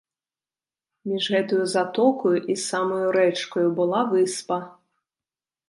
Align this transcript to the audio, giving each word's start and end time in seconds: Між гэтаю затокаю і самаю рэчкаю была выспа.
Між 1.11 1.27
гэтаю 1.33 1.67
затокаю 1.75 2.33
і 2.55 2.57
самаю 2.63 3.07
рэчкаю 3.19 3.69
была 3.81 4.01
выспа. 4.15 4.61